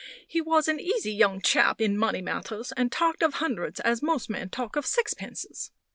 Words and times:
He 0.27 0.41
was 0.41 0.67
an 0.67 0.79
easy 0.79 1.13
young 1.13 1.41
chap 1.41 1.79
in 1.79 1.95
money 1.95 2.23
matters, 2.23 2.73
and 2.75 2.91
talked 2.91 3.21
of 3.21 3.35
hundreds 3.35 3.79
as 3.81 4.01
most 4.01 4.31
men 4.31 4.49
talk 4.49 4.75
of 4.75 4.83
sixpences. 4.83 5.69